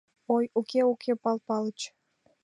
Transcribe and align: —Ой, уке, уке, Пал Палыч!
—Ой, 0.35 0.45
уке, 0.59 0.81
уке, 0.91 1.11
Пал 1.23 1.37
Палыч! 1.47 1.79